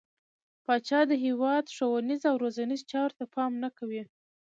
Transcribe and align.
پاچا 0.65 0.99
د 1.07 1.11
هيواد 1.25 1.65
ښونيرو 1.75 2.27
او 2.29 2.35
روزنيزو 2.43 2.89
چارو 2.91 3.13
ته 3.19 3.25
پام 3.33 3.51
نه 3.63 3.69
کوي. 3.77 4.03